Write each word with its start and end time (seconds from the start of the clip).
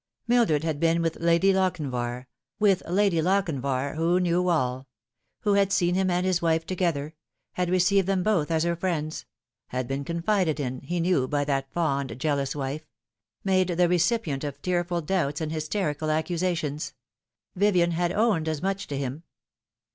Mildred 0.27 0.63
had 0.63 0.79
been 0.79 1.03
with 1.03 1.17
Lady 1.17 1.53
Lochinvar 1.53 2.25
with 2.57 2.81
Lady 2.89 3.17
Lochin^ 3.17 3.59
var, 3.59 3.93
who 3.93 4.19
knew 4.19 4.47
all; 4.49 4.87
who 5.41 5.53
had 5.53 5.71
seen 5.71 5.93
him 5.93 6.09
and 6.09 6.25
his 6.25 6.41
wife 6.41 6.65
together; 6.65 7.13
had 7.51 7.69
received 7.69 8.07
them 8.07 8.23
both 8.23 8.49
as 8.49 8.63
her 8.63 8.75
friends; 8.75 9.27
had 9.67 9.87
been 9.87 10.03
confided 10.03 10.59
in, 10.59 10.79
he 10.81 10.99
knew, 10.99 11.27
by 11.27 11.43
that 11.45 11.71
fond, 11.71 12.15
jealous 12.19 12.55
wife; 12.55 12.87
made 13.43 13.67
the 13.67 13.87
recipient 13.87 14.43
of 14.43 14.59
tearfftl 14.63 15.05
doubts 15.05 15.39
and 15.39 15.51
hysterical 15.51 16.09
accusations. 16.09 16.95
Vivien 17.55 17.91
had 17.91 18.11
owned 18.11 18.47
as 18.49 18.59
much 18.63 18.87
to 18.87 18.97
him. 18.97 19.21